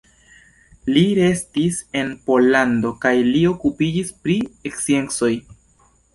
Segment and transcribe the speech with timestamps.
[0.95, 4.41] Li restis en Pollando kaj li okupiĝis pri
[4.81, 5.33] sciencoj.